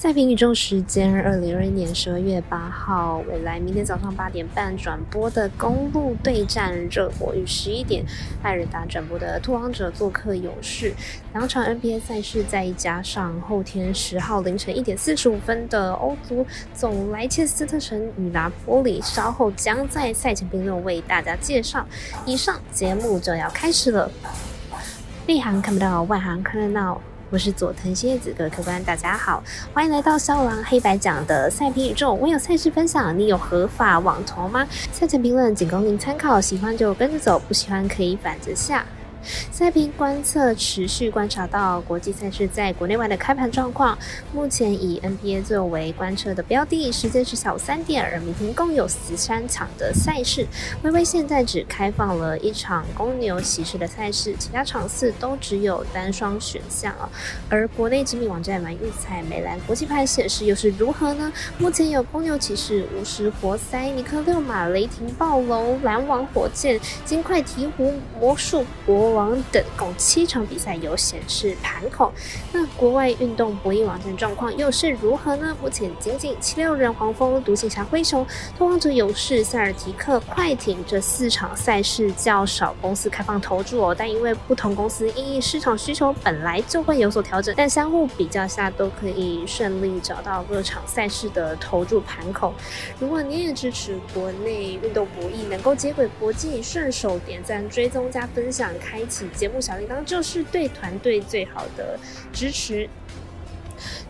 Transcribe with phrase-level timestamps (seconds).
[0.00, 8.02] 赛评宇宙时间，二零二一年十二月八号，未来明天早上八点半转播的公路对战热火与十一点
[8.42, 10.94] 艾尔达转播的拓荒者做客勇士，
[11.34, 21.86] 两场 NBA 赛事再加上后天十号凌晨一点四十五分的欧足总莱切斯特城与拿波里，稍后将在赛前评论为大家介绍。
[22.24, 24.10] 以上节目就要开始了，
[25.26, 26.98] 内行看不到，外行看热闹。
[27.30, 29.40] 我是佐藤蝎子，各位客官，大家好，
[29.72, 32.12] 欢迎来到肖狼黑白讲的赛评宇宙。
[32.12, 34.66] 我有赛事分享，你有合法网投吗？
[34.92, 38.84] 赛前评论仅供您参考，喜欢就跟着走，不喜欢可以反着下。
[39.50, 43.96] 赛评观测持续观察到国际赛事在国内外的开盘状况。
[44.32, 50.46] 目前以 NBA 作为观测的标的，时间是下午三点，而明天共有十三场的赛事。
[50.82, 57.08] 微微现在只开放了一场公牛骑士的赛事，其他场次都只有单双选项啊。
[57.48, 61.30] 而国内知名网站玩预彩美兰国际牌显示又是如何呢？
[61.58, 69.09] 目前有公牛骑士、巫师活塞、尼克六马、雷霆暴龙、篮网火箭、金块鹈鹕、魔术国。
[69.14, 72.12] 王等共七场比赛有显示盘口，
[72.52, 75.56] 那国外运动博弈网站状况又是如何呢？
[75.60, 92.54] 目前仅仅七六人、黄蜂、独行侠、灰熊、拓荒者、勇士、塞尔提克、快艇这四场赛事较少公司开放投注哦，但因为不同公司因市场需求本来就会有所调整，但相互比较下都可以顺利找到各场赛事的投注盘口。
[92.98, 98.99] 如果你也支持国内运动博弈，能够接轨国际，顺手点赞、追踪加分享开。
[99.00, 101.98] 一起节目小铃铛，就是对团队最好的
[102.32, 102.88] 支持。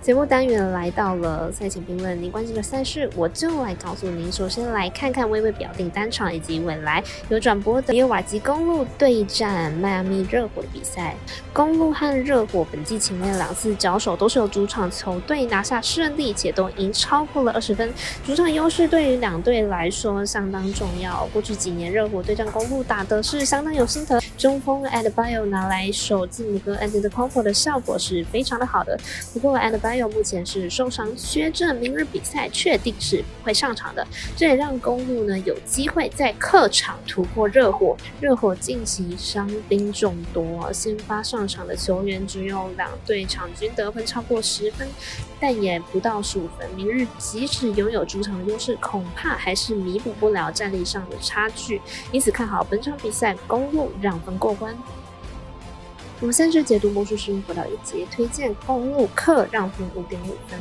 [0.03, 4.33] 节目单元来到了赛前评论，您关心的赛事，我就来告诉您。
[4.33, 11.15] 首先来看看微微表定单场以及未来有转播的，有瓦吉公路对战迈阿密热火的比赛。
[11.53, 17.93] 公路和热火本季前面两次交手都是由主场球队拿下胜利，且都赢超过了二十分。
[18.25, 21.28] 主场优势对于两队来说相当重要。
[21.31, 28.99] 过去几年热火对战公路打的是相当有心得，中锋 Adbio 拿来守字母哥 Andy c o p e r 的效果是非常的好的。
[29.34, 34.06] 不过 Ad 还有目前是受伤缺阵，明日比赛确定是不会上场的。
[34.37, 37.97] 这也让公路呢有机会在客场突破热火。
[38.21, 44.87] 热火近期伤兵众多，先发上场的球员只有两队场均得分超过十分，
[45.41, 46.71] 但也不到十五分。
[46.77, 51.83] 明日即使拥有主场优势，恐怕还是弥补不了战力上的差距。
[52.12, 54.72] 因此看好本场比赛公路让分过关。
[56.20, 60.60] 我们先是解读魔术师辅导一节，推荐公路客让分五点五分。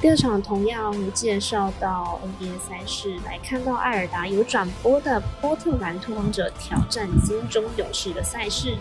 [0.00, 8.76] 第二场同样介绍到 NBA 赛事，来看到艾尔达有转播的波特兰拓荒者挑战金钟勇士的赛事。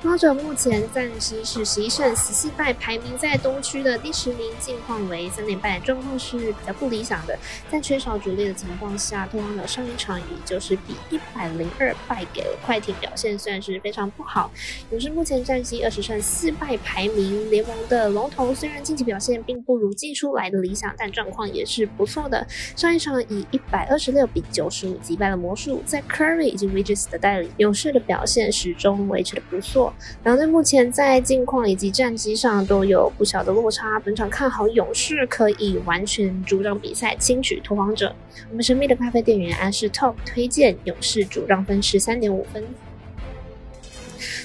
[0.00, 7.38] 拓荒者目前暂时是十一胜十四败，排名在东区的第十名，近况为三连败，状况是比较不理想的。
[7.70, 14.50] 在缺少主力的情况下，拓荒者上一场也就是比一百零二败给了快艇，表现算是非常不好。
[14.90, 20.30] 勇士目前战绩二十胜四败，排名联盟的龙头，虽然近期表现并不如季初。
[20.30, 22.46] 来的理想，但状况也是不错的。
[22.76, 29.92] 上一场以一百二十六比九十五击败了魔术，在 Curry 以及 Regis 的带领，勇士的表现始终维持的不错。
[30.24, 34.00] 两队目前在近况以及战绩上都有不小的落差。
[34.00, 38.14] 本场看好勇士可以完全主让比赛，轻取拓荒者。
[38.50, 42.64] 我们神秘的咖啡店员安士 Top 推荐勇士主让分十三点五分。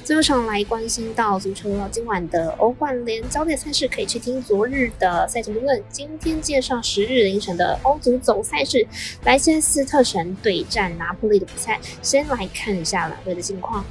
[0.05, 5.81] 最后场来关心到足球今晚的欧冠联焦点赛事，可以去听昨日的赛前评论。
[5.89, 8.87] 今天介绍十日凌晨的欧足总赛事，
[9.23, 11.79] 莱切斯特城对战拿破利的比赛。
[12.03, 13.83] 先来看一下两队的近况。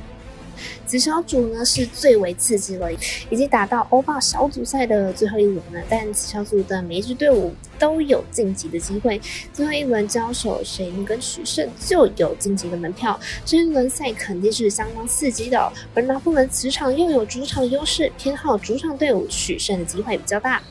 [0.87, 2.93] 紫小组呢是最为刺激了，
[3.31, 5.81] 已经打到欧霸小组赛的最后一轮了。
[5.89, 9.21] 但紫小组的每一支队伍都有晋级的机会，
[9.53, 13.19] 最后一轮交手谁能跟取胜，就有晋级的门票。
[13.45, 20.63] 这一轮赛肯定是相当刺激的，而拿破仑此场又有主场优势，偏好主场队伍取胜的机会比较大。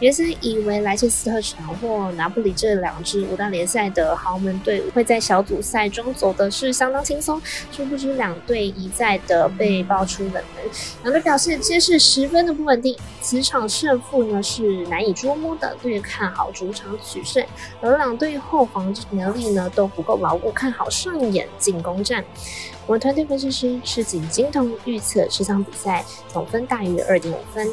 [0.00, 7.40] 原先以为莱切斯特城或拿布里这两支五大联赛的豪门队伍会在小组赛中走的是相当轻松，
[7.70, 10.44] 殊不知两队一再的被爆出冷门，
[11.02, 12.96] 两队表现皆是十分的不稳定。
[13.22, 17.44] 此场胜负呢是难以捉摸的，略看好主场取胜，
[17.82, 22.24] 而两队后防能力呢都不够牢固，看好上演进攻战。
[22.86, 27.68] 我们团队分析师赤井金童预测这场比赛总分大于二点五分。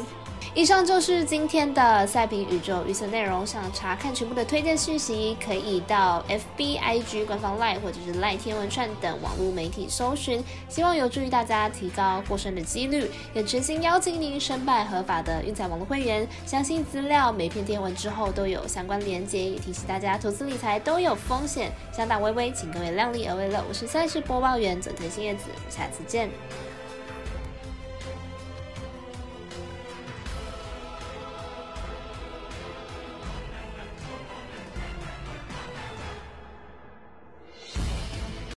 [0.54, 3.46] 以上就是今天的赛评宇宙预测内容。
[3.46, 10.42] 想查看全部的推荐讯息，可以到 FB、IG 官方 Line 或者是 Line 天文串等网络媒体搜寻。
[10.68, 13.10] 希望有助于大家提高获胜的几率。
[13.34, 16.26] 也诚心邀请您申办合法的运彩网络会员。
[16.46, 19.44] 相信资料每篇天文之后都有相关连接。
[19.44, 23.64] 也提醒大家，投资理财都有风险，想打微微，请各位量力而为了。
[23.68, 26.28] 我是赛事播报员佐藤新叶子，下次见。